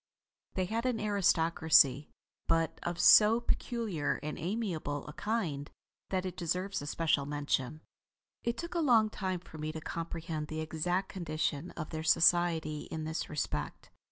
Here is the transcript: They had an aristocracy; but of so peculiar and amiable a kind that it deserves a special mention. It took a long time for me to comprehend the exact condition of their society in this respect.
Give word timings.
They 0.55 0.65
had 0.65 0.87
an 0.87 0.99
aristocracy; 0.99 2.09
but 2.47 2.79
of 2.81 2.99
so 2.99 3.39
peculiar 3.39 4.19
and 4.23 4.35
amiable 4.39 5.05
a 5.05 5.13
kind 5.13 5.69
that 6.09 6.25
it 6.25 6.35
deserves 6.35 6.81
a 6.81 6.87
special 6.87 7.27
mention. 7.27 7.81
It 8.43 8.57
took 8.57 8.73
a 8.73 8.79
long 8.79 9.11
time 9.11 9.41
for 9.41 9.59
me 9.59 9.71
to 9.71 9.79
comprehend 9.79 10.47
the 10.47 10.59
exact 10.61 11.09
condition 11.09 11.69
of 11.77 11.91
their 11.91 12.01
society 12.01 12.87
in 12.89 13.03
this 13.03 13.29
respect. 13.29 13.91